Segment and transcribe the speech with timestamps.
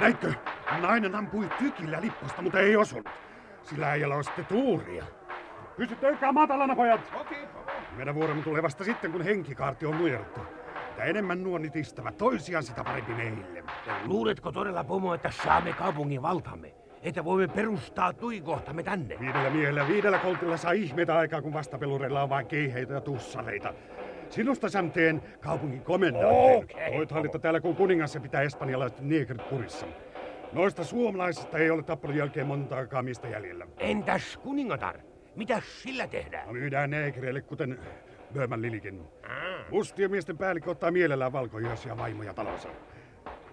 [0.00, 0.32] Näitkö?
[0.80, 3.08] Nainen ampui tykillä lipposta, mutta ei osunut.
[3.62, 5.04] Sillä äijällä on sitten tuuria.
[5.76, 7.00] Pysyttäykää matalana, pojat!
[7.20, 7.48] Okei,
[7.96, 10.40] Meidän vuoromme tulee vasta sitten, kun henkikaarti on nujerrettu.
[10.90, 13.64] Mitä enemmän nuonnit istävät toisiaan, sitä parempi meille.
[14.04, 16.74] Luuletko todella, Pomo, että saamme kaupungin valtamme?
[17.02, 19.16] Että voimme perustaa tuikohtamme tänne?
[19.20, 23.74] Viidellä miehellä viidellä koltilla saa ihmeitä aikaa, kun vastapelureilla on vain keiheitä ja tussareita.
[24.30, 26.56] Sinusta sen teen kaupungin komendantin.
[26.56, 26.94] Okei.
[26.96, 29.86] Voit hallita täällä kuin kuningas ja pitää espanjalaiset neekrit kurissa.
[30.52, 33.66] Noista suomalaisista ei ole tappelun jälkeen montaakaan mistä jäljellä.
[33.78, 34.98] Entäs kuningatar?
[35.36, 36.46] Mitäs sillä tehdään?
[36.46, 37.78] No myydään neekreille, kuten
[38.34, 39.02] Böhman Lilikin.
[39.70, 42.68] Mustien miesten päällikkö ottaa mielellään valkoihoisia vaimoja talonsa.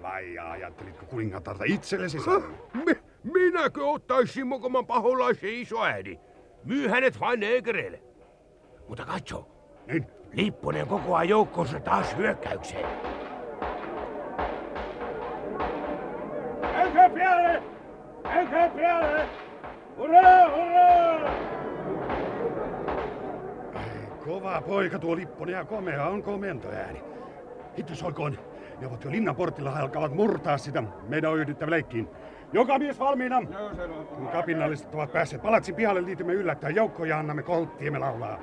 [0.02, 2.18] Vai ajattelitko kuningatarta itsellesi?
[2.74, 6.20] Mi- minäkö ottaisin mukaman paholaisen isoäidi?
[6.64, 8.02] Myy hänet vain neekereille.
[8.88, 9.50] Mutta katso,
[9.88, 10.06] Niin,
[10.36, 12.86] Lipponen kokoaa joukkonsa taas hyökkäykseen.
[16.74, 17.64] Menkää pialle!
[18.24, 19.26] Menkää pialle!
[19.98, 21.36] Hurraa, hurraa!
[24.26, 27.02] Kova poika tuo Lipponen ja komea on komentoääni.
[27.78, 28.38] Hittos olkoon.
[28.82, 30.84] Ne ovat jo linnan portilla ja alkavat murtaa sitä.
[31.08, 32.10] Meidän on yhdyttävä leikkiin.
[32.54, 33.42] Joka mies valmiina.
[34.16, 38.40] Kun kapinalliset ovat päässeet palatsin pihalle, liitymme yllättäen joukkoon ja annamme kolttiemme laulaa.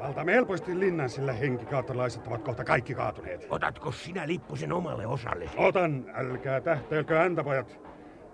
[0.00, 3.46] Valtaamme helposti linnan, sillä henkikaattolaiset ovat kohta kaikki kaatuneet.
[3.50, 5.54] Otatko sinä Lipposen omalle osallesi?
[5.58, 7.80] Otan, älkää tähtäilkö häntä, pojat.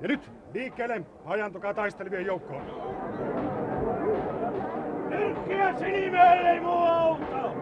[0.01, 2.63] Ja nyt liikkeelle, ajantokaa taistelevien joukkoon.
[5.09, 7.53] Nyrkkiä sinimäelle ei muu auta!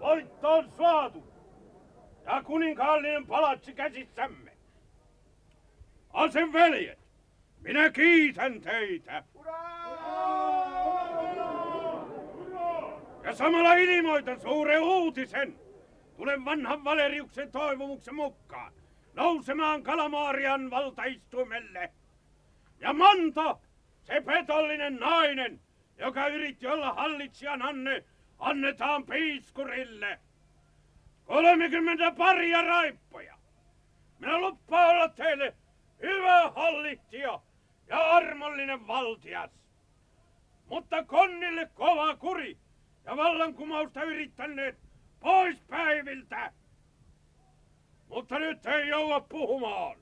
[0.00, 1.24] Voitto on saatu
[2.26, 4.45] ja kuninkaallinen palatsi käsissämme.
[6.16, 6.98] Asen veljet,
[7.60, 9.24] minä kiitän teitä.
[13.22, 15.58] Ja samalla ilmoitan suuren uutisen.
[16.16, 18.72] Tulen vanhan Valeriuksen toivomuksen mukaan
[19.14, 21.92] nousemaan Kalamaarian valtaistuimelle.
[22.80, 23.58] Ja Manta,
[24.02, 25.60] se petollinen nainen,
[25.98, 28.04] joka yritti olla hallitsijan Anne,
[28.38, 30.18] annetaan piiskurille.
[31.24, 33.34] 30 paria raippoja.
[34.18, 35.54] Minä lupaan olla teille
[36.02, 37.40] hyvä hallitsija
[37.86, 39.50] ja armollinen valtias.
[40.66, 42.58] Mutta Konnille kova kuri
[43.04, 44.78] ja vallankumousta yrittäneet
[45.20, 46.52] pois päiviltä.
[48.08, 49.96] Mutta nyt ei jouda puhumaan.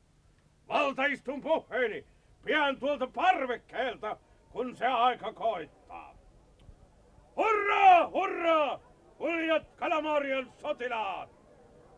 [0.69, 2.06] Valtaistun puheeni
[2.44, 4.16] pian tuolta parvekkeelta,
[4.50, 6.15] kun se aika koittaa.
[7.37, 8.81] Hurraa, hurraa!
[9.19, 11.31] Huljat Kalamarian sotilaat!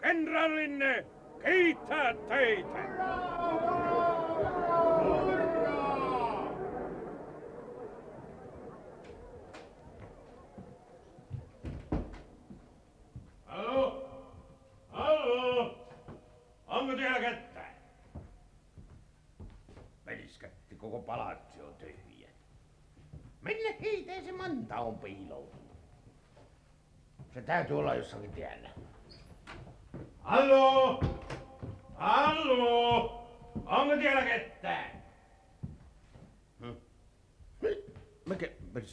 [0.01, 1.07] Kenraalinne
[1.45, 2.87] kiittää teitä!
[16.67, 17.75] Onko siellä ketään?
[20.07, 22.29] Veliskätti koko palatsi on tyhjä.
[23.41, 23.77] Minne
[24.25, 25.77] se manta on piiloutunut?
[27.35, 28.69] Se täytyy olla jossakin tiellä.
[30.27, 31.01] Hallo?
[31.95, 33.29] Hallo?
[33.67, 35.03] Onko siellä ketään?
[38.27, 38.87] Mikä, mikä,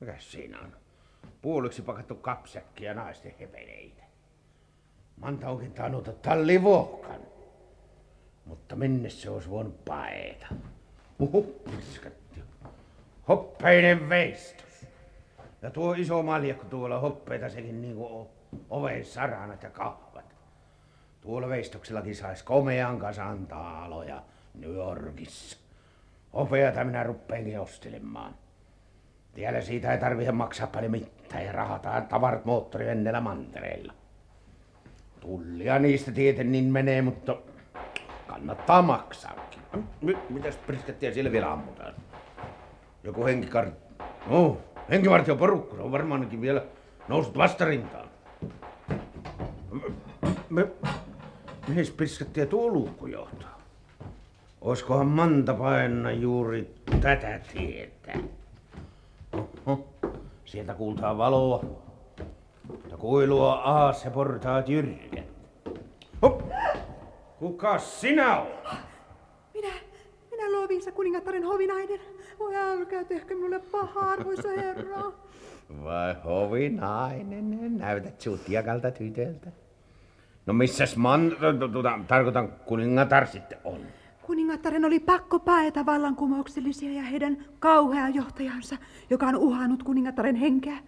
[0.00, 0.76] mikäs siinä on?
[1.42, 4.02] Puoliksi pakattu kapsäkki ja naisten hepeleitä.
[5.20, 7.20] Manta onkin tainnut ottaa livohkan.
[8.44, 10.46] Mutta minne se olisi voinut paeta?
[11.18, 11.62] Uhu.
[13.28, 14.86] Hoppeinen veistos.
[15.62, 18.35] Ja tuo iso maljakko tuolla hoppeita sekin niinku
[18.70, 20.34] oven saranat ja kahvat.
[21.20, 24.22] Tuolla veistoksellakin sais komean kasan taaloja
[24.54, 25.58] New Yorkissa.
[26.34, 28.34] Hopeata minä ruppeenkin ostelemaan.
[29.34, 33.92] Tiellä siitä ei tarvitse maksaa paljon mitään ja rahataan tavarat moottorivenneellä mantereilla.
[35.20, 37.36] Tullia niistä tieten niin menee, mutta
[38.26, 39.60] kannattaa maksaakin.
[40.02, 41.94] M- mitäs priskettiä siellä vielä ammutaan?
[43.04, 43.66] Joku henkikar...
[44.26, 44.58] No,
[44.90, 46.62] henkivartio porukka, se on varmaankin vielä
[47.08, 48.08] noussut vastarintaan.
[50.50, 50.68] Me...
[51.68, 53.60] Mihin priskettiä tuo luukku johtaa?
[54.60, 58.12] Oiskohan Manta painna juuri tätä tietä?
[59.66, 59.88] Oho,
[60.44, 61.64] sieltä kuultaa valoa.
[62.90, 65.24] Ja kuilua aas ja portaat jyrkät.
[67.38, 68.78] Kuka sinä olet?
[69.54, 69.74] Minä,
[70.30, 72.00] minä Loviisa kuningattaren hovinainen.
[72.38, 75.12] Voi älkää tehkö minulle pahaa, arvoisa herra.
[75.84, 79.50] Vai hovinainen, näytät sutjakalta tytöltä.
[80.46, 81.36] No missäs man,
[81.72, 83.80] tuota, tarkoitan kuningatar sitten on?
[84.22, 88.76] Kuningattaren oli pakko paeta vallankumouksellisia ja heidän kauhea johtajansa,
[89.10, 90.78] joka on uhannut kuningattaren henkeä.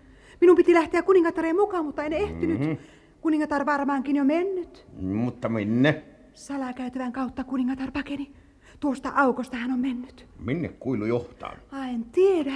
[0.40, 2.60] Minun piti lähteä kuningattareen mukaan, mutta en ehtinyt.
[2.60, 2.76] Mm-hmm.
[3.20, 4.86] Kuningatar varmaankin jo mennyt.
[5.00, 6.04] Mutta minne?
[6.34, 8.32] Salakäytävän kautta kuningatar pakeni.
[8.80, 10.26] Tuosta aukosta hän on mennyt.
[10.38, 11.56] Minne kuilu johtaa?
[11.72, 12.54] Ah, en tiedä.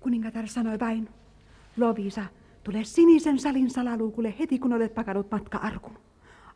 [0.00, 1.08] Kuningatar sanoi vain.
[1.78, 2.24] Lovisa,
[2.64, 5.98] tule sinisen salin salaluukulle heti kun olet pakannut matka-arkun.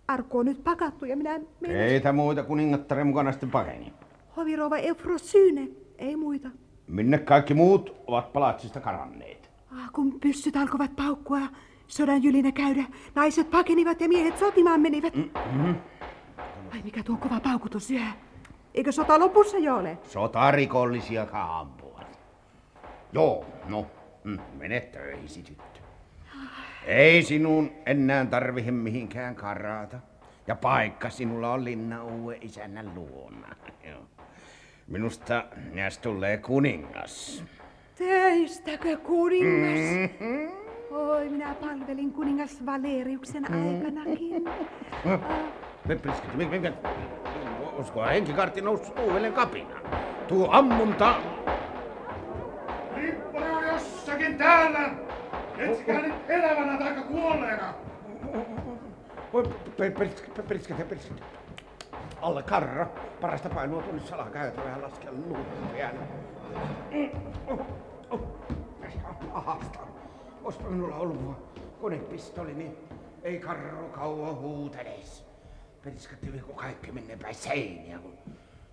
[0.08, 1.76] Arkku on nyt pakattu ja minä menen.
[1.76, 3.92] Keitä muita kuningattaren mukana sitten pakeni?
[4.36, 6.48] Hovirova Eufrosyne, ei muita.
[6.86, 9.50] Minne kaikki muut ovat palatsista karanneet?
[9.70, 11.46] Ah, kun pyssyt alkoivat paukkua ja
[11.86, 12.84] sodan jylinä käydä,
[13.14, 15.16] naiset pakenivat ja miehet sotimaan menivät.
[15.16, 15.74] Mm-hmm.
[16.72, 18.00] Ai mikä tuo kova paukutus syö?
[18.74, 19.98] Eikö sota lopussa jo ole?
[20.02, 22.18] Sotarikollisia ampuvat.
[23.12, 23.86] Joo, no,
[24.24, 25.80] mm, mene töihin tyttö.
[26.86, 29.98] Ei sinun enää tarvihe mihinkään karata.
[30.46, 33.48] Ja paikka sinulla on linna uuden isännän luona.
[34.88, 37.44] Minusta näistä tulee kuningas.
[37.98, 39.80] Teistäkö kuningas?
[39.80, 40.52] Mm-hmm.
[40.90, 44.44] Oi, minä palvelin kuningas Valeriuksen aikanakin.
[45.88, 46.72] Peprisket, mikä,
[47.72, 49.80] olisiko henkikartti noussut uudelleen kapina?
[50.28, 51.14] Tuo ammunta...
[54.12, 54.90] Jossakin täällä!
[55.58, 57.74] Etsikää nyt elävänä tai kuolleena!
[59.32, 61.22] Voi, perisket, perisket, perisket.
[62.20, 62.86] Alle karra.
[63.20, 65.94] Parasta painua tuonne salakäytävään laskea luuppiaan.
[69.32, 69.78] Ahasta.
[70.44, 72.76] Olispa minulla ollut konepistoli, niin
[73.22, 75.26] ei karro kauan huuteles.
[75.84, 78.18] Periskatti kun kaikki menee päin seiniä, kun,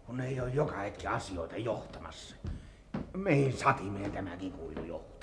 [0.05, 2.35] kun ei ole joka hetki asioita johtamassa.
[3.13, 5.18] Mihin satimeen tämäkin kuilu johtaa?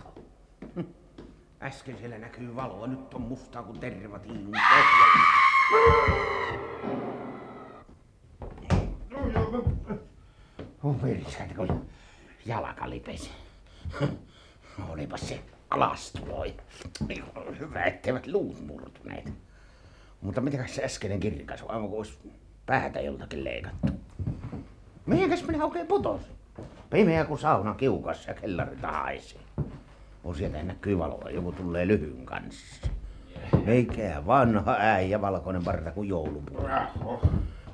[1.62, 4.52] Äsken siellä näkyy valoa, nyt on mustaa kuin tervatiinin
[10.82, 11.86] Oh, verisäitä, kun
[12.46, 13.30] jalka lipesi.
[14.88, 16.54] Olipas se alastuloi.
[17.60, 19.32] Hyvä, etteivät luut murtuneet.
[20.20, 22.18] Mutta mitä se äskeinen kirkas on, aivan kuin olisi
[22.66, 23.92] päätä joltakin leikattu.
[25.06, 26.36] Mihinkäs minä oikein putosin?
[26.90, 29.40] Pimeä kuin sauna kiukassa ja kellari haisee.
[30.26, 32.86] On sieltä näkyy valoa, joku tulee lyhyn kanssa.
[33.66, 36.68] Eikä vanha äijä valkoinen parta kuin joulupuu.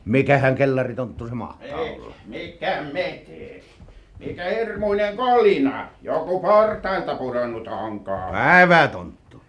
[0.04, 2.14] Mikähän kellaritonttu se mahtaa olla?
[2.26, 3.60] Mikä mete?
[4.18, 5.88] Mikä hirmuinen kolina?
[6.02, 8.32] Joku portailta pudonnut onkaan.
[8.32, 9.42] Päivätonttu.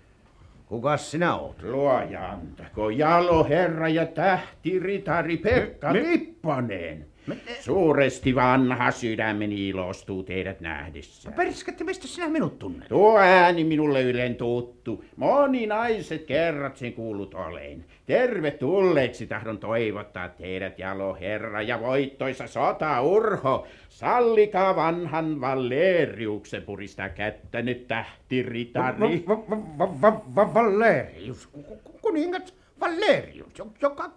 [0.65, 1.63] Kukas sinä oot?
[1.63, 7.05] Luoja antako jalo herra ja tähtiritari Pekka Lipponen.
[7.59, 11.31] Suuresti vanha sydämeni ilostuu teidät nähdessä.
[11.31, 12.87] Periskatti, mistä sinä minut tunnet?
[12.87, 15.05] Tuo ääni minulle ylen tuttu.
[15.15, 17.85] Moni naiset kerrat sen kuulut olen.
[18.05, 23.67] Tervetulleeksi tahdon toivottaa teidät, jalo herra ja voittoisa sota urho.
[23.89, 29.25] Sallikaa vanhan Valeriuksen puristaa kättä nyt tähtiritari.
[30.35, 31.49] Valerius,
[32.01, 34.11] kuningas Valerius, joka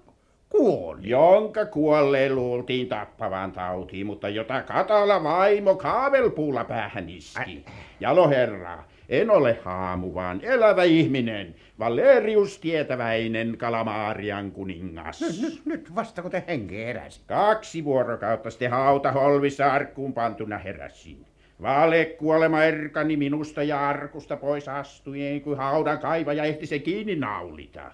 [0.57, 1.09] kuoli.
[1.09, 7.65] Jonka kuolleen luultiin tappavan tautiin, mutta jota katala vaimo kaavelpuulla päähän iski.
[8.01, 11.55] Jalo herra, en ole haamu, vaan elävä ihminen.
[11.79, 15.21] Valerius tietäväinen Kalamarian kuningas.
[15.21, 17.21] Nyt, nyt, nyt vasta kun te henkeä heräsi.
[17.27, 21.27] Kaksi vuorokautta sitten hautaholvissa arkkuun pantuna heräsin.
[21.63, 27.93] Vale kuolema erkani minusta ja arkusta pois astui, kuin haudan kaivaja ehti se kiinni naulita.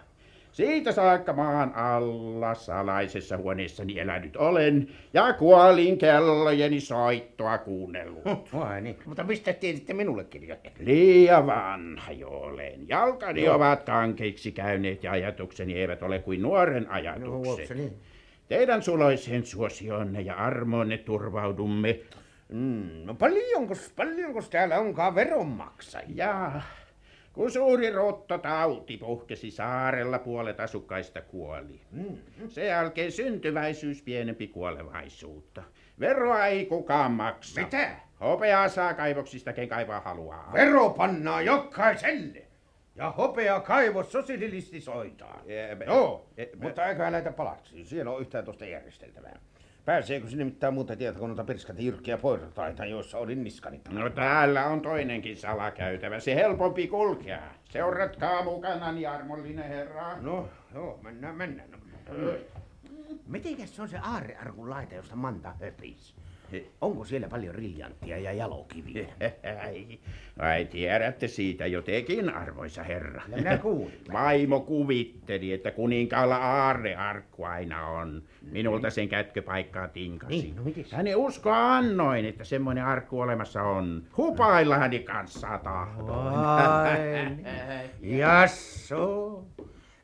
[0.52, 8.24] Siitä saakka maan alla salaisessa huoneessani elänyt olen ja kuolin kellojeni soittoa kuunnellut.
[8.54, 10.72] Vai niin, mutta mistä tiesitte minulle kirjoittaa?
[10.78, 12.88] Liian vanha jo olen.
[12.88, 13.54] Jalkani no.
[13.54, 17.70] ovat kankeiksi käyneet ja ajatukseni eivät ole kuin nuoren ajatukset.
[17.70, 17.92] No, niin?
[18.48, 22.00] Teidän suloiseen suosionne ja armoonne turvaudumme.
[22.48, 26.52] Mm, no paljonko, paljonko täällä onkaan veronmaksajia?
[27.32, 31.80] Kun suuri rottotauti puhkesi saarella, puolet asukkaista kuoli.
[31.90, 32.18] Mm.
[32.48, 35.62] Sen jälkeen syntyväisyys pienempi kuolevaisuutta.
[36.00, 37.60] Veroa ei kukaan maksa.
[37.60, 37.90] Mitä?
[38.20, 40.50] Hopeaa saa kaivoksista, ken kaivaa haluaa.
[40.52, 42.42] Vero pannaan jokaiselle.
[42.96, 45.40] Ja hopea kaivos sosialistisoitaan.
[45.86, 47.84] Joo, e, mutta eikä näitä palaksi.
[47.84, 49.38] Siellä on yhtään tuosta järjesteltävää.
[49.84, 53.80] Pääseekö sinne mitään muuta tietä kuin noita pirskata jyrkkiä portaita, joissa olin niskani?
[53.90, 56.20] No täällä on toinenkin salakäytävä.
[56.20, 57.42] Se helpompi kulkea.
[57.70, 60.16] Seuratkaa mukanani, armollinen herra.
[60.20, 61.68] No, joo, mennään, mennään.
[63.26, 66.14] Mitenkäs se on se aarrearkun laita, josta Manta höpisi?
[66.80, 69.08] Onko siellä paljon riljanttia ja jalokiviä?
[69.64, 69.98] Ai,
[70.38, 73.22] ai tiedätte siitä jo tekin, arvoisa herra.
[73.28, 74.00] Ja minä kuulin.
[74.12, 78.22] Vaimo kuvitteli, että kuninkaalla aarrearkku aina on.
[78.50, 80.32] Minulta sen kätköpaikkaa tinkasi.
[80.42, 80.92] Niin, no mites?
[80.92, 84.02] Hänen usko annoin, että semmoinen arkku olemassa on.
[84.16, 86.32] Hupailla hänen kanssaan tahtoon.
[86.34, 87.46] Vain.
[88.18, 89.44] Jasso.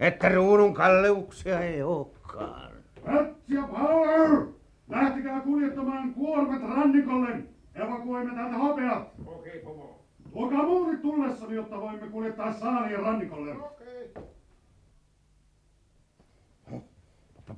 [0.01, 2.73] Että ruunun kalleuksia ei olekaan.
[3.05, 4.58] Ratsia Power!
[4.89, 7.29] Lähtekää kuljettamaan kuormat rannikolle!
[7.75, 9.09] Evakuoimme täältä hopeat!
[9.27, 10.05] Okei, pomo.
[10.33, 13.57] Tuokaa muurit tullessani, jotta voimme kuljettaa saalia rannikolle.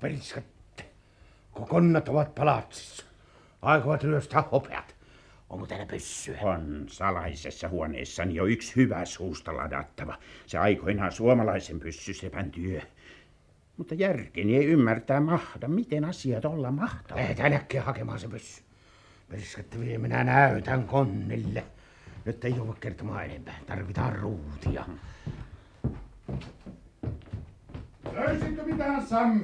[0.01, 0.85] Periskatte.
[1.53, 3.05] Kokonnat ovat palatsissa.
[3.63, 4.97] Aikovat ryöstää hopeat.
[5.51, 6.39] Onko täällä pyssyä?
[6.43, 10.19] On salaisessa huoneessani jo yksi hyvä suusta ladattava.
[10.47, 12.81] Se aikoinaan suomalaisen pyssysepän työ.
[13.81, 17.23] Mutta järkeni ei ymmärtää mahda, miten asiat olla mahtavat.
[17.23, 18.63] Lähetään äkkiä hakemaan se pyssy.
[19.29, 21.65] Periskatte vie, minä näytän konnille.
[22.25, 23.55] Nyt ei joudu kertomaan enempää.
[23.67, 24.85] Tarvitaan ruutia.
[28.13, 29.41] Löysitkö mitään, Sam?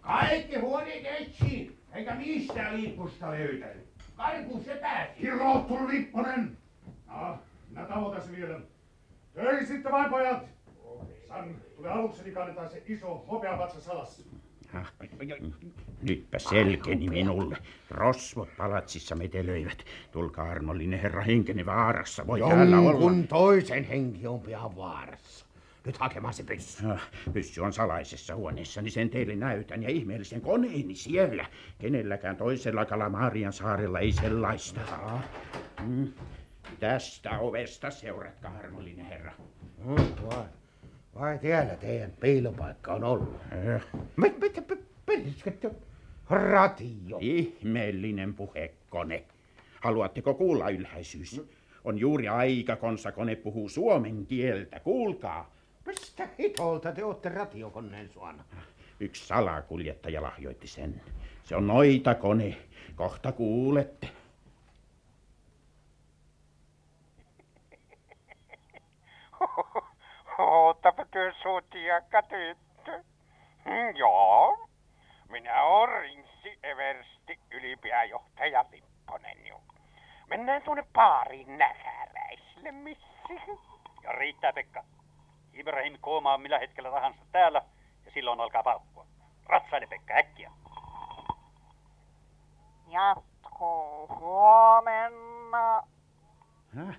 [0.00, 3.86] Kaikki huoneet etsi, eikä mistään lippusta löytänyt.
[4.16, 5.12] Karkuun se pääsi.
[5.20, 6.56] Kirottu Lipponen!
[7.06, 7.38] No,
[7.70, 8.60] minä tavoitas vielä.
[9.34, 10.61] Töihin sitten vain, pojat!
[11.32, 14.24] Sam, tule aluksi, niin kannetaan se iso hopeapatsa alas.
[14.74, 14.92] Ah,
[16.02, 17.56] Nytpä selkeni minulle.
[17.90, 19.84] Rosvot palatsissa metelöivät.
[20.10, 22.26] Tulkaa armollinen herra henkeni vaarassa.
[22.26, 22.90] Voi täällä olla.
[22.90, 25.46] Jonkun toisen henki on pian vaarassa.
[25.86, 26.86] Nyt hakemaan se pyssy.
[26.86, 31.46] Ah, Pyssy on salaisessa huoneessa, niin sen teille näytän ja ihmeellisen koneeni siellä.
[31.78, 34.80] Kenelläkään toisella Kalamarian saarella ei sellaista.
[35.86, 36.12] Mm.
[36.80, 39.32] Tästä ovesta seuratkaa, armollinen herra.
[39.86, 40.44] Vai,
[41.14, 43.36] vai täällä teidän piilopaikka on ollut?
[43.52, 43.82] Eh,
[44.16, 44.62] Mitä, mitä,
[45.06, 45.70] periskatte?
[46.30, 47.18] Ratio.
[47.20, 49.24] ihmeellinen puhekone.
[49.80, 51.42] Haluatteko kuulla ylhäisyys?
[51.84, 54.80] On juuri aika, konsakone puhuu suomen kieltä.
[54.80, 55.50] Kuulkaa.
[55.86, 58.44] Mistä hitolta te olette ratiokoneen suona?
[59.00, 61.00] Yksi salakuljettaja lahjoitti sen.
[61.44, 62.56] Se on noita kone.
[62.96, 64.08] Kohta kuulette.
[70.38, 73.04] Oottapa työ sotiakka tyttö.
[73.64, 74.68] Mm, joo.
[75.28, 79.46] Minä oon Rinssi Eversti, ylipääjohtaja Lipponen.
[79.46, 79.60] Jo.
[80.26, 83.58] Mennään tuonne baariin näräväisille, missi.
[84.02, 84.84] Ja riittää, Pekka.
[85.54, 87.62] Ibrahim koomaa millä hetkellä tahansa täällä,
[88.04, 89.06] ja silloin alkaa paukkua.
[89.46, 90.50] Ratsaine, Pekka, äkkiä.
[92.88, 95.82] Jatkuu huomenna.
[96.76, 96.96] Häh?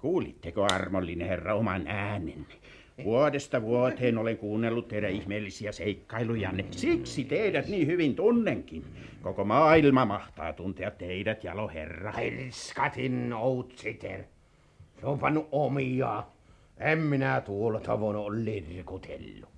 [0.00, 2.61] Kuulitteko, armollinen herra, oman äänenne?
[3.04, 6.64] Vuodesta vuoteen olen kuunnellut teidän ihmeellisiä seikkailujanne.
[6.70, 8.84] Siksi teidät niin hyvin tunnenkin.
[9.22, 12.12] Koko maailma mahtaa tuntea teidät, jalo herra.
[12.12, 14.24] Periskatin outsiter.
[15.00, 16.24] Se on pannut omia.
[16.78, 19.48] En minä tuolla tavoin ole lirkutellut.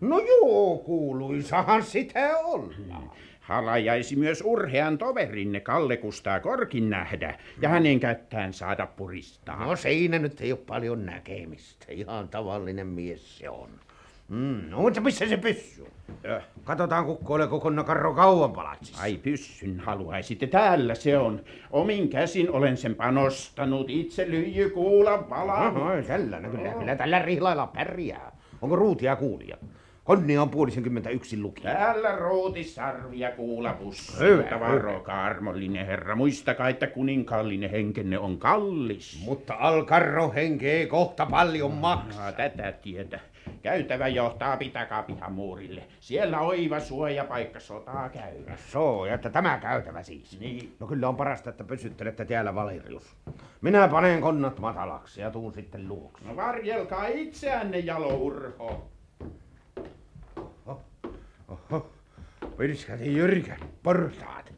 [0.00, 3.14] No joo, kuuluisahan sitä olla.
[3.44, 9.66] Halajaisi myös urhean toverinne Kalle Kustaa Korkin nähdä ja hänen kättään saada puristaa.
[9.66, 11.86] No siinä nyt ei ole paljon näkemistä.
[11.88, 13.68] Ihan tavallinen mies se on.
[14.28, 15.84] Mm, no mutta missä se pyssy?
[16.24, 19.02] Öh, Katsotaan kukkoileeko konnakarro kauan palatsissa.
[19.02, 21.40] Ai pyssyn haluaisitte, täällä se on.
[21.70, 25.76] Omin käsin olen sen panostanut, itse lyijykuulan palan.
[25.76, 28.32] Aha, tällainen kyllä, kyllä tällä rihlailla pärjää.
[28.62, 29.56] Onko ruutia kuulia?
[30.04, 31.72] Konni on puolisen kymmentä yksin lukija.
[31.72, 34.18] Täällä ruutisarvi ja kuulapussi.
[34.18, 36.16] Hyvä, Mutta varokaa, armollinen herra.
[36.16, 39.22] Muistakaa, että kuninkaallinen henkenne on kallis.
[39.24, 42.26] Mutta Alkarro henkee kohta paljon maksaa.
[42.26, 43.20] Ah, tätä tietä.
[43.62, 45.82] Käytävä johtaa pitäkaa pihan muurille.
[46.00, 48.56] Siellä oiva suojapaikka sotaa käydä.
[48.56, 50.40] So, että tämä käytävä siis.
[50.40, 50.76] Niin.
[50.80, 53.16] No kyllä on parasta, että pysyttelette täällä Valerius.
[53.60, 56.24] Minä panen konnat matalaksi ja tuun sitten luokse.
[56.24, 58.93] No varjelkaa itseänne, jalourho.
[61.48, 61.90] Oho,
[62.56, 64.52] pirskät ja jyrkät portaat.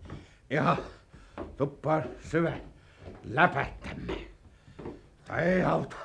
[0.51, 0.77] Ja
[1.57, 2.53] tuppaa syvä
[3.25, 4.17] läpättämme.
[5.27, 5.97] Tai ei auta.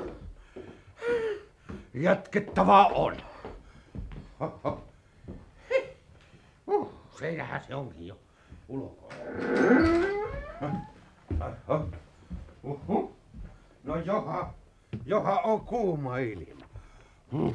[1.94, 3.18] Jatkettavaa on.
[4.40, 4.84] Oho.
[6.68, 8.18] Uh, siinähän se onkin jo
[8.68, 9.14] ulkoa.
[11.68, 11.90] Oho.
[12.64, 13.16] Uhu.
[13.84, 14.54] No joha,
[15.06, 16.66] joha on kuuma ilma.
[17.32, 17.54] Hmm.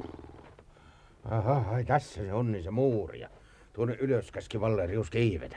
[1.30, 3.28] Aha, ai tässä se on niin se muuri ja
[3.72, 5.56] tuonne ylös käski Valerius kiivetä.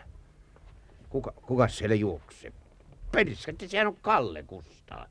[1.09, 2.53] Kuka, kuka siellä juoksi?
[3.11, 5.05] Perskatti, sehän on Kalle Kustaa.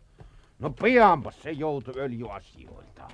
[0.59, 3.09] No pianpa se joutui öljyasioilta.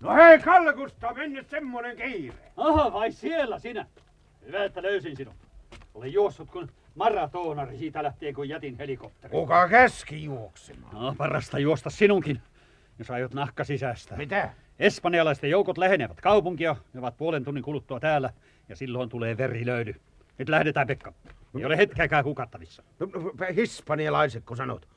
[0.00, 2.52] No hei Kalle Kustaa, mennä semmonen kiire.
[2.56, 3.86] Aha, vai siellä sinä?
[4.46, 5.34] Hyvä, että löysin sinut.
[5.94, 9.30] Olen juossut kun maratonari siitä lähtien, kun jätin helikopterin.
[9.40, 10.94] Kuka käski juoksemaan?
[10.94, 12.42] No, parasta juosta sinunkin,
[12.98, 14.16] jos aiot nahka sisästä.
[14.16, 14.50] Mitä?
[14.78, 18.30] Espanjalaisten joukot lähenevät kaupunkia, ne ovat puolen tunnin kuluttua täällä,
[18.68, 19.94] ja silloin tulee verilöydy.
[20.38, 21.12] Nyt lähdetään, Pekka.
[21.58, 22.82] Ei ole hetkeäkään hukattavissa.
[22.98, 24.88] No, no, hispanialaiset, kun sanot.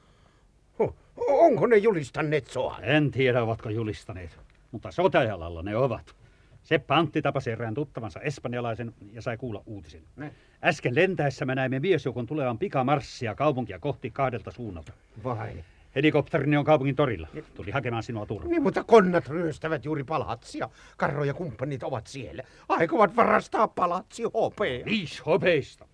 [1.28, 2.84] Onko ne julistaneet soan?
[2.84, 4.40] En tiedä, ovatko julistaneet,
[4.72, 6.16] mutta sotajalalla ne ovat.
[6.64, 10.02] Seppä Antti tapasi erään tuttavansa espanjalaisen ja sai kuulla uutisen.
[10.16, 10.32] Ne.
[10.64, 14.94] Äsken lentäessä me näimme miesjoukon tulevan pikamarssia kaupunkia kohti kahdelta suunnalta.
[15.24, 15.64] Vai?
[15.96, 17.28] Helikopterini on kaupungin torilla.
[17.54, 18.52] Tuli hakemaan sinua turvaan.
[18.52, 20.70] Niin, mutta konnat ryöstävät juuri palatsia.
[20.98, 22.44] Karro ja kumppanit ovat siellä.
[22.70, 24.86] Aikovat varastaa palatsi hopea.
[24.86, 25.88] Viisi hopeista.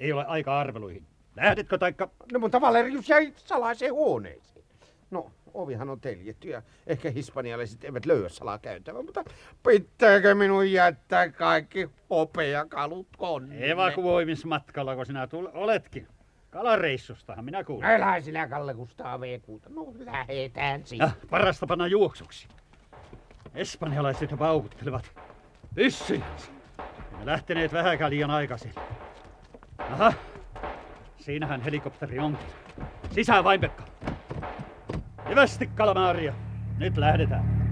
[0.00, 1.06] Ei ole aika arveluihin.
[1.36, 2.10] Lähdetkö taikka...
[2.32, 4.64] No, mutta Valerius jäi salaiseen huoneeseen.
[5.10, 9.24] No, ovihan on teljetty ja ehkä hispanialaiset eivät löyä salaa käytävää, mutta
[9.68, 13.70] pitääkö minun jättää kaikki hopeakalut konne?
[13.70, 16.08] Evakuoimismatkalla, kun sinä tule, oletkin.
[16.52, 17.84] Kalareissustahan minä kuulin.
[17.84, 19.62] Älä sinä Kalle Kustaa V6.
[19.68, 21.04] No, lähetään siitä.
[21.04, 22.48] Ja parasta panna juoksuksi.
[23.54, 25.10] Espanjalaiset jo paukuttelevat.
[25.74, 26.24] Pyssyjä.
[27.18, 28.72] Me lähteneet vähäkään liian aikaisin.
[29.78, 30.12] Aha,
[31.16, 32.46] siinähän helikopteri onkin.
[33.10, 33.84] Sisään vain, Pekka.
[35.28, 36.34] Hyvästi, Kalamaria.
[36.78, 37.62] Nyt lähdetään.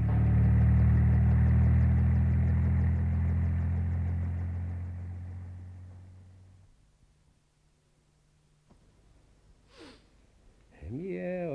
[10.91, 11.49] Mie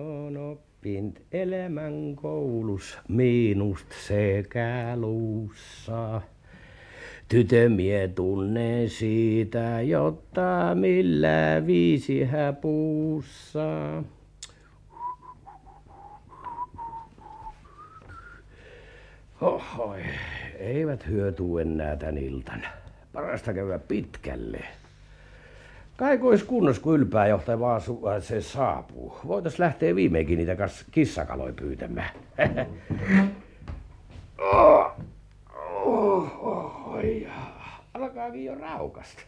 [0.85, 6.21] on oppint elämän koulus, miinust sekä luussa.
[7.27, 14.03] Tytö mie tunnen siitä, jotta millä viisi häpuussa.
[19.41, 20.01] Ohoi,
[20.59, 22.67] eivät hyötyä enää tän iltana.
[23.13, 24.65] Parasta käydä pitkälle.
[25.97, 27.81] Kaiku olisi kunnossa, kun ylpääjohtaja vaan
[28.15, 29.17] äh, se saapuu.
[29.27, 30.55] Voitais lähteä viimeinkin niitä
[30.91, 32.09] kissakaloja pyytämään.
[34.37, 34.91] oh,
[35.85, 36.75] oh, oh.
[37.93, 39.21] Alkaakin jo raukasta.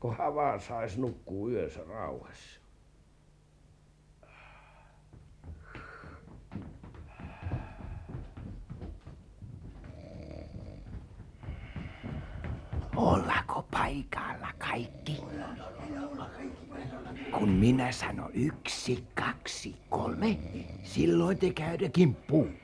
[0.00, 2.60] Kunhan vaan sais nukkuu yönsä rauhassa.
[12.96, 13.45] Ollako
[13.78, 15.20] paikalla kaikki?
[17.38, 20.38] Kun minä sanon yksi, kaksi, kolme,
[20.82, 22.54] silloin te käydä kimppuun.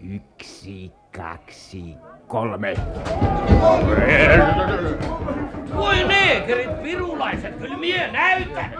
[0.00, 1.94] Yksi, kaksi,
[2.28, 2.74] kolme.
[5.76, 8.74] Voi neekerit, virulaiset, kyllä mie näytän!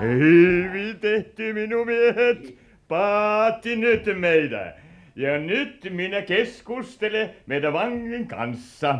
[0.00, 2.67] Hyvin tehty minun miehet.
[2.88, 4.74] Paatti nyt meidän.
[5.16, 8.98] Ja nyt minä keskustelen meidän vangin kanssa.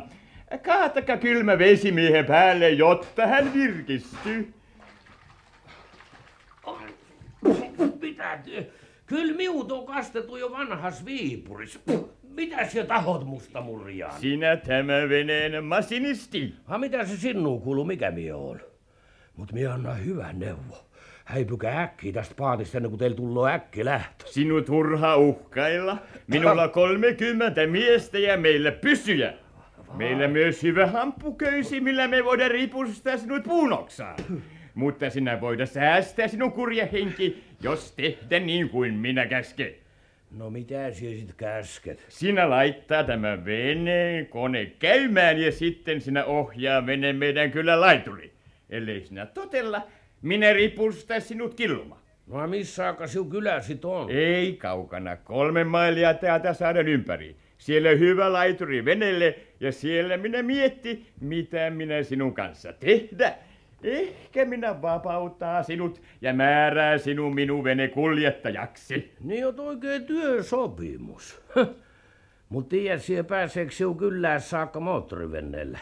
[0.63, 4.55] Kaatakaa kylmä vesimiehen päälle, jotta hän virkistyy.
[8.01, 8.39] Mitä?
[9.07, 11.81] Kyllä miut on kastettu jo vanhas viipuris.
[12.23, 14.21] Mitä sä tahot musta murjaan?
[14.21, 16.55] Sinä tämä veneen masinisti.
[16.65, 18.61] Ha mitä se sinuu kuuluu, mikä mie on?
[19.37, 20.88] Mut mie anna hyvä neuvo.
[21.29, 24.27] Häipykää äkkiä tästä paatista ennen kuin teillä tulee äkki lähtö.
[24.27, 25.99] Sinut turha uhkailla.
[26.27, 29.35] Minulla 30 miestä ja meillä pysyjä.
[29.95, 34.17] Meillä myös hyvä hampuköysi, millä me voidaan ripustaa sinut puunoksaan.
[34.75, 39.75] Mutta sinä voida säästää sinun kurja henki, jos tehdä niin kuin minä käsken.
[40.31, 42.07] No mitä sä sit käsket?
[42.09, 48.33] Sinä laittaa tämän veneen kone käymään ja sitten sinä ohjaa veneen meidän kyllä laituri.
[48.71, 49.83] Ellei sinä totella,
[50.23, 52.01] minä ripustaa sinut killumaan.
[52.27, 54.11] No missä aika sinun kylä sit on?
[54.11, 57.37] Ei kaukana, kolme mailia täältä saadaan ympäri.
[57.59, 63.35] Siellä hyvä laituri venelle ja siellä minä mietti, mitä minä sinun kanssa tehdä.
[63.83, 69.13] Ehkä minä vapauttaa sinut ja määrää sinun minun vene kuljettajaksi.
[69.21, 71.43] Niin on oikein työsopimus.
[72.49, 75.79] Mut tiedät siellä pääseekö sinun kylään saakka moottorivenneellä?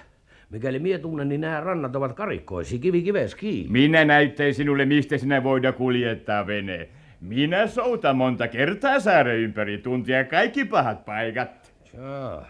[0.50, 3.72] Mikäli mie tunnen, niin nämä rannat ovat karikkoisia, kivi kives kiinni.
[3.72, 6.88] Minä näyttäin sinulle, mistä sinä voida kuljettaa vene.
[7.20, 11.72] Minä soutan monta kertaa saaren ympäri tuntia kaikki pahat paikat.
[11.96, 12.46] Jaa.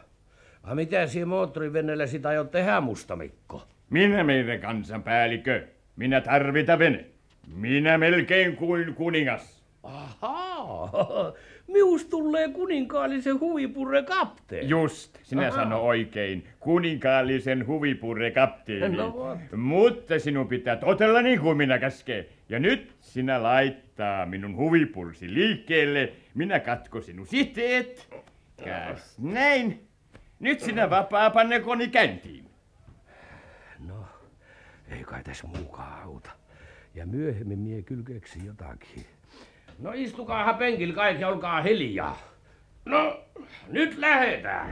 [0.63, 3.63] A mitä siellä moottorivenneellä sitä aiot tehdä, musta Mikko?
[3.91, 5.67] Minä meidän kansan päällikö.
[5.97, 7.05] Minä tarvita vene.
[7.55, 9.56] Minä melkein kuin kuningas.
[9.87, 11.33] Ahaa,
[11.73, 14.69] mius tulee kuninkaallisen huvipurre kapteeni.
[14.69, 16.49] Just, sinä sano oikein.
[16.61, 18.97] Kuninkaallisen huvipurre kapteeni.
[18.97, 19.39] No?
[19.57, 22.29] Mutta sinun pitää totella niin kuin minä käskee.
[22.49, 26.13] Ja nyt sinä laittaa minun huvipursi liikkeelle.
[26.35, 28.09] Minä katko sinun siteet.
[28.65, 29.89] Käs näin.
[30.41, 32.45] Nyt sinä vapaa panne koni käyntiin.
[33.87, 34.05] No,
[34.89, 36.31] ei kai tässä muukaan auta.
[36.95, 39.07] Ja myöhemmin mie kyllä keksin jotakin.
[39.79, 42.19] No istukaahan penkillä kaikki, olkaa hiljaa.
[42.85, 43.21] No,
[43.69, 44.69] nyt lähetään.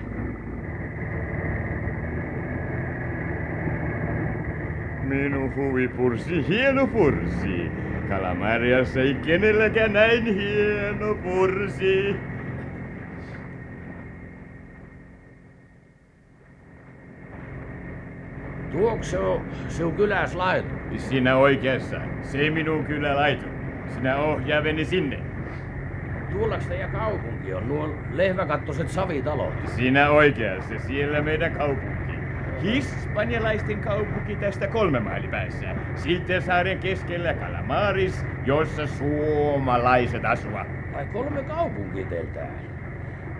[5.02, 7.70] Minun huvipursi, hieno pursi.
[8.08, 12.16] Kalamariassa ei kenelläkään näin hieno pursi.
[18.72, 20.68] Tuoks se on sinun kyläs laitu?
[20.96, 22.00] Sinä oikeassa.
[22.22, 23.46] Se minun kyllä laitu.
[23.94, 25.18] Sinä ohjaaveni sinne.
[26.32, 27.68] Tuollaks teidän kaupunki on?
[27.68, 29.54] Nuo lehväkattoiset savitalot.
[29.76, 30.78] Sinä oikeassa.
[30.78, 32.12] Siellä meidän kaupunki.
[32.62, 35.74] Hispanialaisten kaupunki tästä kolme maili päässä.
[35.96, 40.66] Sitten saaren keskellä Kalamaris, jossa suomalaiset asuvat.
[40.94, 42.40] Ai kolme kaupunkia teiltä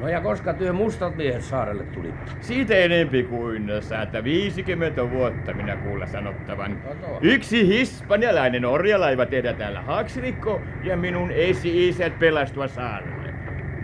[0.05, 2.33] No ja koska työ mustat miehet saarelle tulitte?
[2.41, 6.77] Siitä enempi kuin 150 vuotta minä kuulla sanottavan.
[6.77, 7.19] Kato.
[7.23, 13.35] Yksi hispanialainen orjalaiva tehdä täällä haaksirikko ja minun esi-isät pelastua saarelle.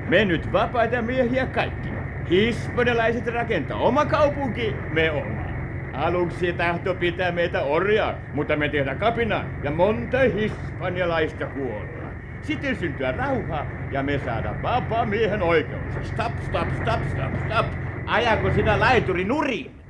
[0.09, 1.89] Me nyt vapaita miehiä kaikki.
[2.31, 5.45] Hispanialaiset rakentaa oma kaupunki, me oma.
[5.93, 12.00] Aluksi tahto pitää meitä orjaa, mutta me tehdään kapina ja monta hispanialaista kuolla.
[12.43, 15.95] Sitten syntyä rauha ja me saada vapaa miehen oikeus.
[16.03, 17.67] Stop, stop, stop, stop, stop.
[18.07, 19.81] Ajako sinä laituri nurin?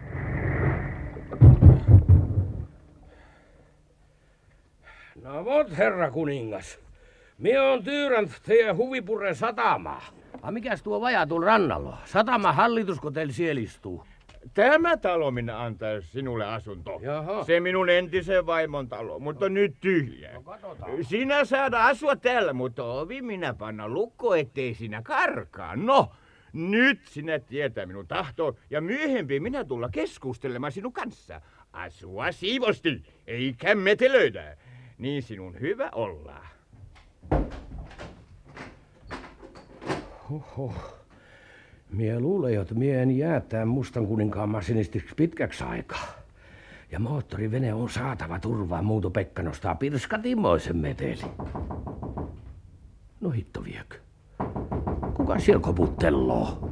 [5.23, 6.79] No vot, herra kuningas.
[7.39, 10.03] Mie on tyyrännyt teidän huvipurren satamaa.
[10.43, 11.99] A mikäs tuo vaja tuolla rannalla?
[12.05, 14.05] Satama hallitusko teillä siellä istuu?
[14.55, 16.99] Tämä talo minä antaa sinulle asunto.
[17.03, 17.45] Jaha.
[17.45, 20.33] Se minun entisen vaimon talo, mutta nyt tyhjä.
[20.33, 21.05] No katsotaan.
[21.05, 25.77] Sinä saada asua täällä, mutta ovi minä panna lukko, ettei sinä karkaa.
[25.77, 26.11] No,
[26.53, 31.41] nyt sinä tietää minun tahto ja myöhemmin minä tulla keskustelemaan sinun kanssa.
[31.73, 34.57] Asua siivosti, eikä metelöidä.
[34.99, 36.47] Niin sinun hyvä olla.
[40.31, 41.00] Oho.
[41.93, 46.07] Mie luulen, että mie en jää tämän mustan kuninkaan masinistiksi pitkäksi aikaa.
[46.93, 51.21] Ja moottorivene on saatava turvaa, muuto Pekka nostaa pirskatimoisen meteli.
[53.21, 53.97] No hitto viekö.
[55.15, 56.71] Kuka siellä koputtelloo?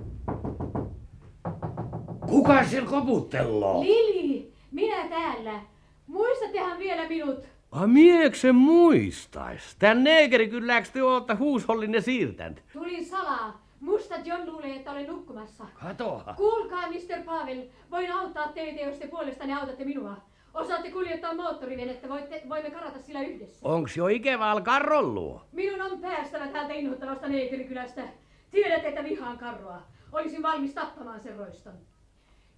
[2.26, 3.82] Kuka siellä koputtelloo?
[3.82, 5.60] Lili, minä täällä.
[6.06, 7.44] Muistattehan vielä minut?
[7.72, 9.76] A miekse muistais?
[9.78, 12.62] Tän neekeri kylläks te ootte huushollinen siirtänyt?
[12.72, 13.67] Tulin salaa.
[13.80, 15.64] Musta John luulee, että olen nukkumassa.
[15.74, 16.34] Katoa.
[16.36, 17.22] Kuulkaa, Mr.
[17.24, 17.62] Pavel.
[17.90, 20.16] Voin auttaa teitä, jos te puolestanne autatte minua.
[20.54, 23.68] Osaatte kuljettaa moottorivenettä, voitte, voimme karata sillä yhdessä.
[23.68, 25.42] Onks jo ikäväl karrolluo?
[25.52, 28.02] Minun on päästävä täältä inhottavasta neekerikylästä.
[28.50, 29.82] Tiedät, että vihaan karroa.
[30.12, 31.72] Olisin valmis tappamaan sen roiston.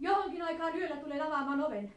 [0.00, 1.92] Johonkin aikaan yöllä tulen avaamaan oven.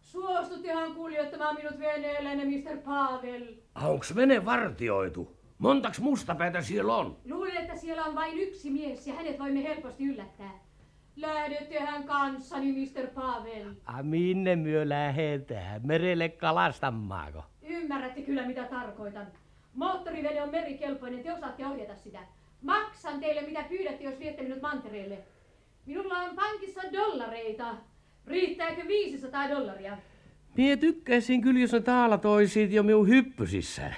[0.00, 2.76] Suostuttehan kuljettamaan minut veneelläne, Mr.
[2.76, 3.46] Pavel.
[3.82, 5.36] Onks vene vartioitu?
[5.62, 7.16] Montaks mustapäätä siellä on?
[7.24, 10.50] Luulen, että siellä on vain yksi mies ja hänet voimme helposti yllättää.
[11.16, 13.06] Lähdettehän kanssani, Mr.
[13.06, 13.74] Pavel.
[13.86, 15.80] A minne myö lähetään?
[15.84, 17.44] Merelle kalastamaako?
[17.62, 19.26] Ymmärrätte kyllä, mitä tarkoitan.
[19.74, 22.18] Moottorivene on merikelpoinen, te osaatte ohjata sitä.
[22.62, 25.18] Maksan teille, mitä pyydätte, jos viette minut mantereelle.
[25.86, 27.74] Minulla on pankissa dollareita.
[28.26, 29.98] Riittääkö 500 dollaria?
[30.56, 33.92] Mie tykkäisin kyllä, jos ne taala toisit jo minun hyppysissä.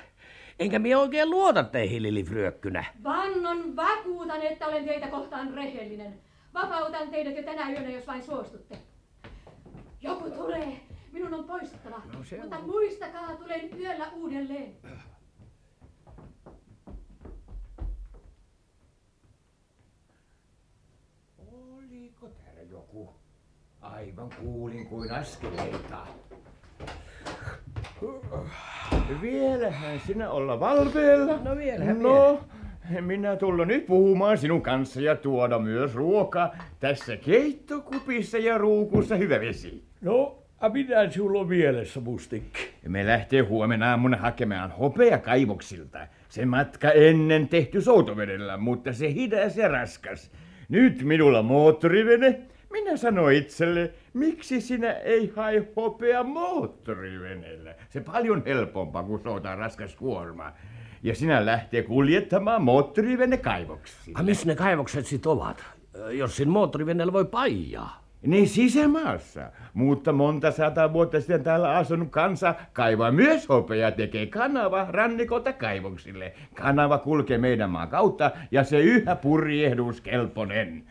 [0.59, 2.85] Enkä mie oikein luota teihin, Lili Frökkynä.
[3.05, 6.21] Vannon vakuutan, että olen teitä kohtaan rehellinen.
[6.55, 8.79] Vapautan teidät jo tänä yönä, jos vain suostutte.
[10.01, 10.81] Joku tulee.
[11.13, 12.03] Minun on poistuttava.
[12.13, 12.65] No se Mutta on.
[12.67, 14.77] muistakaa, tulen yöllä uudelleen.
[21.39, 23.15] Oliko täällä joku?
[23.81, 26.07] Aivan kuulin kuin askeleita.
[29.21, 31.39] Vielähän sinä olla valveella?
[31.45, 32.41] No vielähän No,
[33.01, 36.51] minä tulla nyt puhumaan sinun kanssa ja tuoda myös ruoka.
[36.81, 39.85] Tässä keittokupissa ja ruukussa hyvä vesi.
[40.01, 42.61] No, a mitä sulla on mielessä, mustikki?
[42.89, 45.99] Me lähtee huomenna aamuna hakemaan hopea kaivoksilta.
[46.29, 50.31] Se matka ennen tehty soutovedellä, mutta se hidas ja raskas.
[50.69, 52.41] Nyt minulla moottorivene.
[52.73, 57.75] Minä sanoin itselle, miksi sinä ei hae hopea moottorivenellä?
[57.91, 60.53] Se paljon helpompaa kuin soutaa raskas kuorma.
[61.03, 64.21] Ja sinä lähtee kuljettamaan moottorivene kaivoksiin.
[64.21, 65.65] A missä ne kaivokset sit ovat?
[66.11, 68.05] Jos sin moottoriveneellä voi paijaa.
[68.23, 69.51] Niin sisämaassa.
[69.75, 76.33] Mutta monta sata vuotta sitten täällä asunut kansa kaivaa myös hopeaa, tekee kanava rannikolta kaivoksille.
[76.55, 80.85] Kanava kulkee meidän maan kautta ja se yhä purjehduskelponen.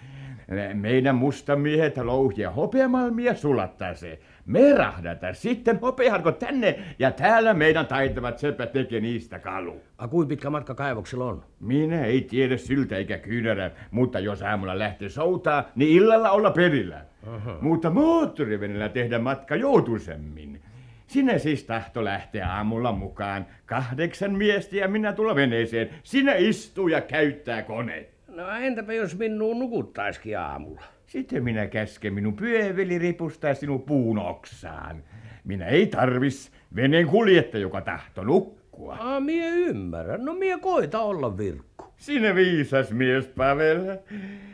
[0.73, 4.19] Meidän mustamiehet louhia hopeamalmia sulattaa se.
[4.45, 9.81] Me rahdata sitten hopeaharko tänne ja täällä meidän taitavat seppät tekee niistä kalu.
[9.97, 11.43] A, kuin pitkä matka kaivoksilla on?
[11.59, 17.05] Minä ei tiedä syltä eikä kyynärä, mutta jos aamulla lähtee soutaa, niin illalla olla perillä.
[17.27, 17.57] Aha.
[17.61, 20.61] Mutta moottorivenellä tehdä matka joutuisemmin.
[21.07, 23.45] Sinä siis tahto lähteä aamulla mukaan.
[23.65, 25.89] Kahdeksan miestä ja minä tulla veneeseen.
[26.03, 28.05] Sinä istuu ja käyttää kone.
[28.33, 30.81] No entäpä jos minun nukuttaisikin aamulla?
[31.05, 35.03] Sitten minä käsken minun pyöveli ripustaa sinun puun oksaan.
[35.43, 38.97] Minä ei tarvis veneen kuljetta, joka tahto nukkua.
[38.99, 40.25] A, mie ymmärrän.
[40.25, 41.85] No mie koita olla virkku.
[41.97, 43.97] Sinä viisas mies, Pavel.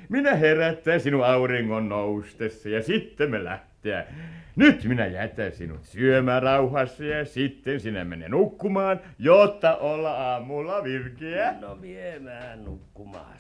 [0.10, 4.08] Minä herättää sinun auringon noustessa ja sitten me lähtee.
[4.56, 11.56] Nyt minä jätän sinut syömään rauhassa ja sitten sinä mene nukkumaan, jotta olla aamulla virkeä.
[11.62, 13.40] No mie mä nukkumaan.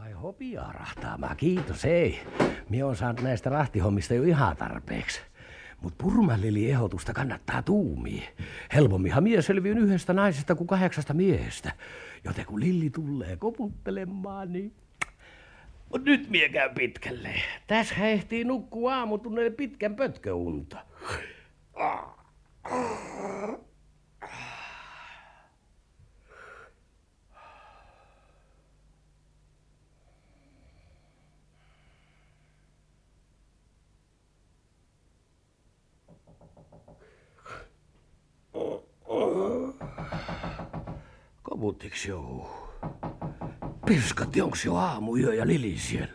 [0.00, 2.20] Vai hopiaa rahtaamaan, kiitos ei.
[2.68, 5.20] Mie on saanut näistä rahtihommista jo ihan tarpeeksi.
[5.82, 8.22] Mut purmallili ehdotusta kannattaa tuumia.
[8.74, 11.72] Helpomminhan mies selviyn yhdestä naisesta kuin kahdeksasta miehestä.
[12.24, 14.72] Joten kun Lilli tulee koputtelemaan, niin...
[15.92, 17.34] Mut nyt mie käy pitkälle.
[17.66, 20.78] Tässä ehtii nukkuu aamutunneille pitkän pötköunta.
[41.42, 42.50] Koputtiks jo?
[43.86, 46.12] Pirskatti, onks jo aamuyö ja Lili siellä?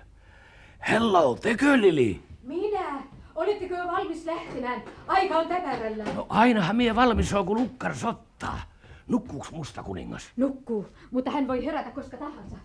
[0.90, 2.24] Hello, tekö Lili?
[2.44, 3.04] Minä?
[3.36, 4.82] Oletteko jo valmis lähtemään?
[5.08, 6.04] Aika on täpärällä.
[6.04, 8.62] No ainahan mie valmis on, kun lukkar sottaa.
[9.08, 10.32] Nukkuuks musta kuningas?
[10.38, 12.56] Nukkuu, mutta hän voi herätä koska tahansa.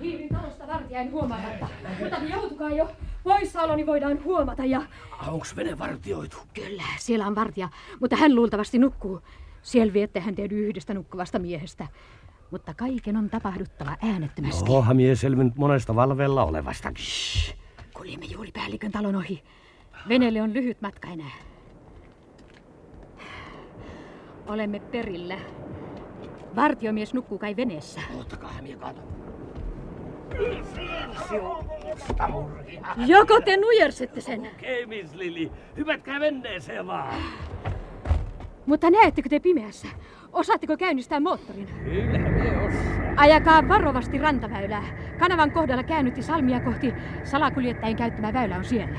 [0.00, 1.66] Hiirin talosta vartijain huomaamatta,
[2.00, 2.88] mutta joutukaa jo.
[3.24, 4.82] Poissaoloni voidaan huomata ja...
[5.28, 6.36] Onks vene vartioitu?
[6.54, 7.68] Kyllä, siellä on vartija,
[8.00, 9.20] mutta hän luultavasti nukkuu.
[9.64, 11.88] Siellä viette hän teidän yhdestä nukkuvasta miehestä.
[12.50, 14.70] Mutta kaiken on tapahduttava äänettömästi.
[14.70, 17.04] Oha mie selvinnyt monesta valveella olevastakin.
[17.94, 19.42] Kuljemme juuri päällikön talon ohi.
[20.08, 21.30] Veneelle on lyhyt matka enää.
[24.46, 25.38] Olemme perillä.
[26.56, 28.00] Vartiomies nukkuu kai veneessä.
[28.20, 29.00] Ottakaa mie kato.
[33.06, 34.40] Joko te nujersette sen?
[34.40, 35.52] Okei, Miss Lili.
[35.76, 37.14] Hypätkää venneeseen vaan.
[38.66, 39.88] Mutta näettekö te pimeässä?
[40.32, 41.68] Osaatteko käynnistää moottorin?
[41.84, 43.14] Kyllä mie osaa.
[43.16, 44.82] Ajakaa varovasti rantaväylää.
[45.18, 46.94] Kanavan kohdalla käännytti salmia kohti.
[47.24, 48.98] Salakuljettajien käyttämä väylä on siellä.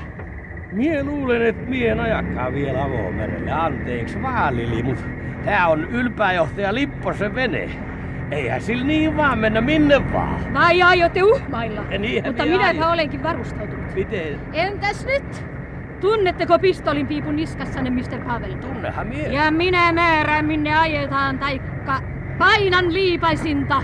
[0.72, 3.52] Mie luulen, että mie en ajakaan vielä avomerelle.
[3.52, 4.98] Anteeksi vaan, Lili, mut
[5.44, 7.70] tää on ylpääjohtaja Lipposen vene.
[8.30, 10.54] Eihän sillä niin vaan mennä minne vaan.
[10.54, 11.84] Vai aiotte uhmailla?
[11.90, 13.94] Ja niinhän Mutta minä minäpä olenkin varustautunut.
[13.94, 14.40] Miten?
[14.52, 15.55] Entäs nyt?
[16.00, 18.20] Tunnetteko pistolin piipun niskassanne, Mr.
[18.26, 18.54] Pavel?
[18.54, 19.28] Tunnehan mie.
[19.28, 22.02] Ja minä määrään, minne ajetaan, taikka
[22.38, 23.82] painan liipaisinta.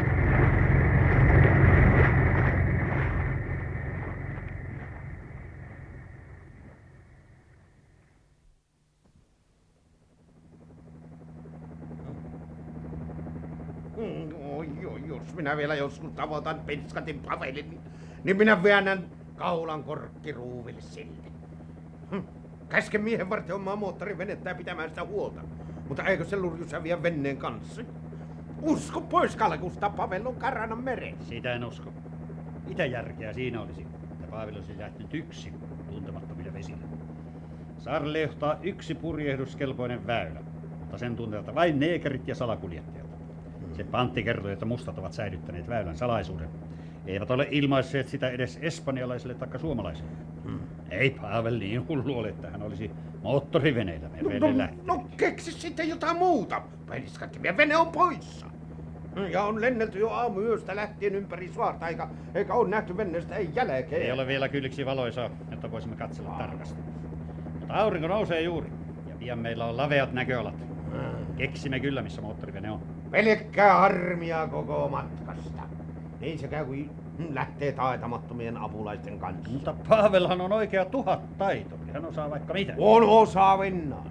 [15.07, 17.81] Jos minä vielä joskus tavoitan Penskatin Pavelin, niin,
[18.25, 21.32] niin minä väännän kaulan korkkiruuville sille.
[22.12, 22.20] Hm.
[22.68, 25.40] Käske miehen vartioimaan moottorivenettä ja pitämään sitä huolta.
[25.88, 27.83] Mutta eikö se lurjus häviä venneen kanssa?
[28.62, 31.29] Usko pois kalkusta, Pavel on karana meressä.
[31.29, 31.92] Sitä en usko.
[32.68, 35.55] Mitä järkeä siinä olisi, että Paaveli olisi lähtenyt yksin
[35.90, 36.85] tuntemattomille vesille?
[37.79, 40.40] Saarelle johtaa yksi purjehduskelpoinen väylä,
[40.79, 43.07] mutta sen tunteelta vain neekerit ja salakuljettajat.
[43.72, 46.48] Se pantti kertoi, että mustat ovat säilyttäneet väylän salaisuuden.
[47.07, 50.11] Eivät ole ilmaisseet sitä edes espanjalaisille tai suomalaisille.
[50.93, 52.91] Ei Pavel niin hullu ole, että hän olisi
[53.23, 54.87] moottoriveneillä merelle No, lähtenyt.
[54.87, 56.63] no keksi sitten jotain muuta.
[56.91, 58.47] Penskatti, meidän vene on poissa.
[59.33, 64.03] Ja on lennelty jo aamuyöstä lähtien ympäri saarta, eikä, eikä ole nähty venneestä ei jälkeen.
[64.03, 66.81] Ei ole vielä kylliksi valoisaa, jotta voisimme katsella tarkasti.
[67.59, 68.73] Mutta aurinko nousee juuri,
[69.09, 70.55] ja pian meillä on laveat näköalat.
[71.37, 72.83] Keksimme kyllä, missä moottorivene on.
[73.11, 75.63] Pelkkää harmia koko matkasta.
[76.21, 76.91] Niin se käy, kun
[77.31, 79.51] lähtee taitamattomien apulaisten kanssa.
[79.51, 81.77] Mutta Paavelhan on oikea tuhat taito.
[81.93, 82.75] Hän osaa vaikka mitä.
[82.79, 84.11] On osaa vennaan.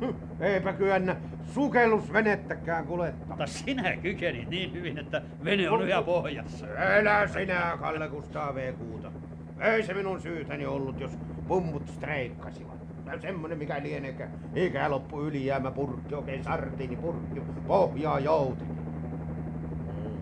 [0.00, 3.28] Hm, Eipä kyennä sukellusvenettäkään kuljettaa.
[3.28, 6.66] Mutta sinä kykenit niin hyvin, että vene on yhä pohjassa.
[6.66, 8.72] Elä sinä, Kalle Kustaa V.
[8.72, 9.12] Kuuta.
[9.60, 12.80] Ei se minun syytäni ollut, jos pummut streikkasivat.
[13.20, 18.70] Semmonen mikä lieneekö ikä loppu ylijäämä purkki, oikein sartiini purkki, pohjaa jouteni.
[18.70, 20.20] Mm.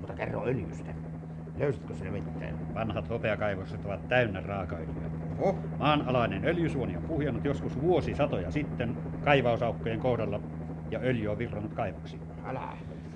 [0.00, 0.90] Mutta kerro öljystä.
[1.58, 2.74] Löysitkö sinä mitään?
[2.74, 5.10] Vanhat hopeakaivokset ovat täynnä raakaöljyä.
[5.38, 5.56] Oh.
[5.78, 10.40] Maanalainen öljysuoni on puhjennut joskus vuosisatoja sitten kaivausaukkojen kohdalla
[10.90, 12.22] ja öljy on virrannut kaivoksiin.
[12.46, 12.60] Älä.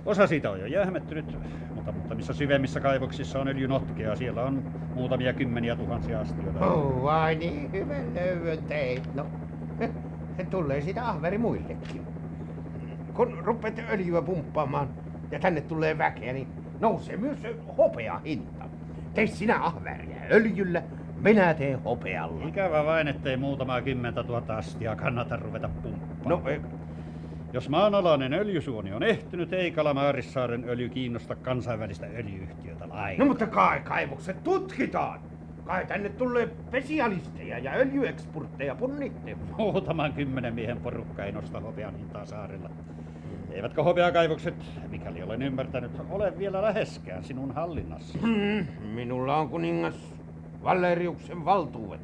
[0.06, 1.38] Osa siitä on jo jähmettynyt,
[1.74, 4.16] mutta muutamissa syvemmissä kaivoksissa on öljynotkea.
[4.16, 4.62] Siellä on
[4.94, 6.66] muutamia kymmeniä tuhansia astioita.
[6.66, 9.14] Oh, vai niin hyvän löydön teit.
[9.14, 9.26] No,
[10.50, 12.06] tulee siitä ahveri muillekin.
[13.14, 14.88] Kun rupeat öljyä pumppaamaan
[15.30, 16.48] ja tänne tulee väkeä, niin
[16.80, 17.38] nousee myös
[17.78, 18.64] hopea hinta.
[19.14, 20.82] Tee sinä ahveria öljyllä,
[21.20, 22.48] minä teen hopealla.
[22.48, 26.44] Ikävä vain, ettei muutamaa kymmentä tuhatta astia kannata ruveta pumppaamaan.
[26.44, 26.60] No, ei,
[27.52, 33.28] Jos maanalainen öljysuoni on ehtynyt, ei Kalamaarissaaren öljy kiinnosta kansainvälistä öljyyhtiötä no lainkaan.
[33.28, 35.20] mutta kai kaivokset tutkitaan.
[35.64, 39.36] Kai tänne tulee spesialisteja ja öljyeksportteja punnitte.
[39.58, 42.70] Muutaman kymmenen miehen porukka ei nosta hopean hintaa saarella.
[43.50, 48.18] Eivätkä hopeakaivokset, mikäli olen ymmärtänyt, ole vielä läheskään sinun hallinnassa.
[48.18, 50.14] Hmm, minulla on kuningas
[50.62, 52.00] Valeriuksen valtuudet.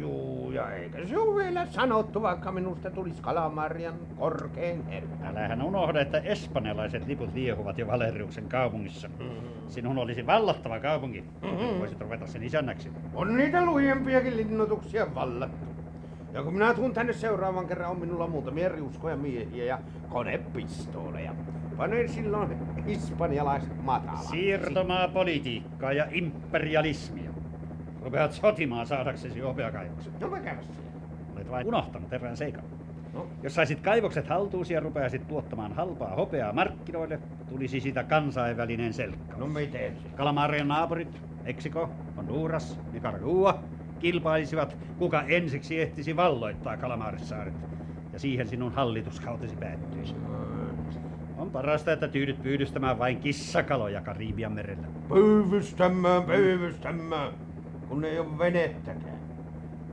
[0.00, 5.08] Juu, ja eikä se ole vielä sanottu, vaikka minusta tulisi Kalamarian korkein herra.
[5.22, 9.10] Älähän unohda, että espanjalaiset liput liehuvat jo Valeriuksen kaupungissa.
[9.68, 12.92] Sinun olisi vallattava kaupunki, mm voisit ruveta sen isännäksi.
[13.14, 15.71] On niitä lujempiakin linnoituksia vallattu.
[16.32, 21.34] Ja kun minä tuun tänne seuraavan kerran, on minulla muutamia riuskoja miehiä ja konepistooleja.
[21.76, 24.28] Panen silloin hispanialaiset matalaksi.
[24.28, 27.30] Siirtomaapolitiikkaa ja imperialismia.
[28.02, 30.20] Rupeat sotimaan saadaksesi hopeakaivokset.
[30.20, 30.82] No se?
[31.36, 32.64] Olet vain unohtanut erään seikan.
[33.12, 33.26] No.
[33.42, 39.40] Jos saisit kaivokset haltuusi ja rupeaisit tuottamaan halpaa hopeaa markkinoille, tulisi siitä kansainvälinen selkkaus.
[39.40, 40.08] No miten se?
[40.16, 43.62] Kalamarian naapurit, Meksiko, Honduras, Nicaragua,
[44.02, 47.54] kilpailisivat, kuka ensiksi ehtisi valloittaa Kalamaarisaaret.
[48.12, 50.14] Ja siihen sinun hallituskautesi päättyisi.
[51.36, 54.86] On parasta, että tyydyt pyydystämään vain kissakaloja Karibian merellä.
[55.08, 57.32] Pyyvystämään, pyyvystämään,
[57.88, 59.22] kun ei ole venettäkään.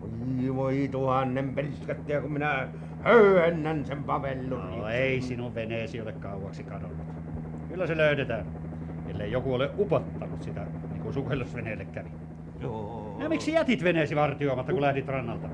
[0.02, 2.67] Voi voi tuhannen periskattia, kun minä
[3.04, 4.80] höyhennän sen pavellun.
[4.80, 7.08] No ei sinun veneesi ole kauaksi kadonnut.
[7.69, 8.45] Kyllä se löydetään,
[9.08, 12.10] ellei joku ole upottanut sitä, niin kuin sukellusveneelle kävi.
[12.62, 12.98] Joo.
[13.19, 15.49] Ja miksi jätit veneesi vartioimatta, kun lähdit rannalta?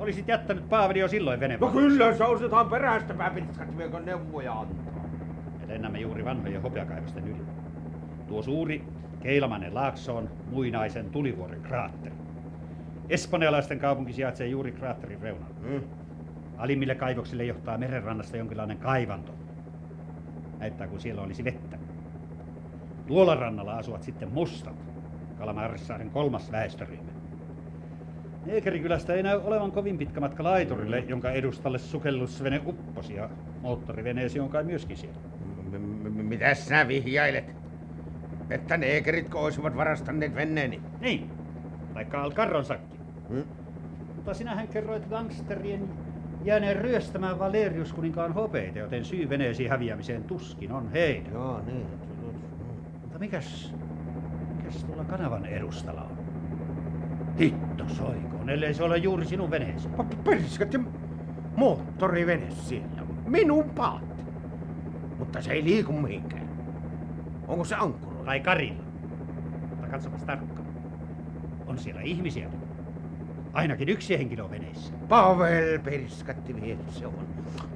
[0.00, 5.04] Olisit jättänyt Paavali jo silloin vene No kyllä, se osataan perästä pääperiskattia, kun neuvoja antaa.
[5.60, 7.42] Me lennämme juuri vanhojen hopeakaivosten yli.
[8.28, 8.84] Tuo suuri
[9.20, 12.14] keilamainen laakso on muinaisen tulivuoren kraatteri.
[13.08, 15.54] Espanjalaisten kaupunki sijaitsee juuri kraatterin reunalla.
[15.60, 15.82] Mm.
[16.58, 19.34] Alimmille kaivoksille johtaa merenrannasta jonkinlainen kaivanto.
[20.58, 21.78] Näyttää kuin siellä olisi vettä.
[23.06, 24.89] Tuolla rannalla asuvat sitten mustat,
[25.40, 27.10] Kalamarissaaren kolmas väestöryhmä.
[28.44, 34.50] Neekerikylästä ei näy olevan kovin pitkä matka laiturille, jonka edustalle sukellusvene upposi ja moottoriveneesi on
[34.50, 35.20] kai myöskin siellä.
[35.44, 37.44] M- m- mitäs sinä vihjailet?
[38.50, 40.80] Että neekeritkö olisivat varastaneet veneeni?
[41.00, 41.30] Niin,
[41.94, 42.98] taikka Alcarron sakki.
[43.28, 43.44] Hmm?
[44.16, 45.88] Mutta sinähän kerroit gangsterien
[46.44, 51.32] jääneen ryöstämään Valerius kuninkaan hopeita, joten syy veneesi häviämiseen tuskin on heidän.
[51.32, 51.86] Joo, niin.
[53.02, 53.79] Mutta mikäs,
[54.70, 56.18] mikäs tuolla kanavan edustalla on?
[57.40, 59.88] Hitto soikoon, ellei se ole juuri sinun veneesi.
[60.24, 60.80] Perskat ja
[61.56, 63.02] moottorivene siellä.
[63.26, 64.22] Minun paatti.
[65.18, 66.48] Mutta se ei liiku mihinkään.
[67.48, 68.24] Onko se ankkuroitu?
[68.24, 68.82] Tai Karilla.
[69.70, 70.68] Mutta katsopas tarkkaan.
[71.66, 72.48] On siellä ihmisiä.
[73.52, 74.94] Ainakin yksi henkilö on veneessä.
[75.08, 77.26] Pavel Perskatti vielä se on.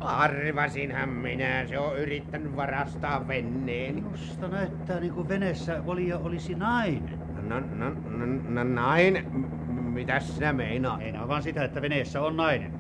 [0.00, 4.00] Arvasinhan minä, se on yrittänyt varastaa veneeni.
[4.00, 7.18] Minusta näyttää niin kuin veneessä oli ja olisi nainen.
[7.48, 9.26] No, no, no, no näin.
[9.32, 11.02] M- Mitäs sinä meinaat?
[11.02, 12.72] Ei vaan sitä, että veneessä on nainen.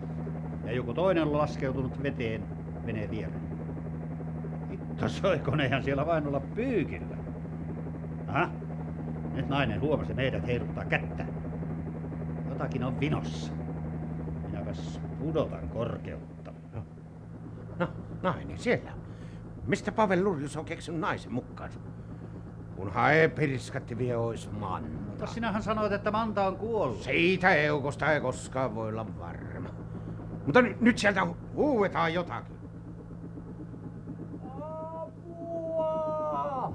[0.64, 2.42] Ja joku toinen on laskeutunut veteen
[2.86, 3.40] veneen viereen.
[4.70, 7.16] Hitto soikon, eihän siellä vain olla pyykillä.
[8.28, 8.48] Aha,
[9.34, 11.33] nyt nainen huomasi meidät heiluttaa kättä.
[12.54, 13.52] Jotakin on vinossa.
[14.46, 16.52] Minäpäs pudotan korkeutta.
[16.74, 16.82] No,
[17.78, 17.88] no
[18.22, 18.98] nainen siellä on.
[19.66, 21.70] Mistä Pavel Lurjus on keksinyt naisen mukaan?
[22.76, 24.88] Kun hae pirskatti vie ois Manta.
[25.06, 27.02] Mutta sinähän sanoit, että Manta on kuollut.
[27.02, 29.68] Siitä Eukosta ei koskaan voi olla varma.
[30.46, 32.56] Mutta n- nyt sieltä hu- huuetaan jotakin.
[34.60, 36.72] Apua!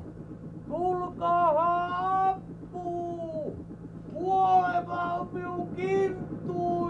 [0.68, 2.09] Tulkaa!
[4.30, 6.89] kuolemaan minun kinttuun.